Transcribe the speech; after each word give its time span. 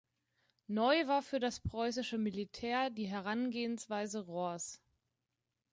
Neu 0.65 1.05
war 1.05 1.21
für 1.21 1.39
das 1.39 1.59
preußische 1.59 2.17
Militär 2.17 2.89
die 2.89 3.05
Herangehensweise 3.05 4.25
Rohrs. 4.25 4.81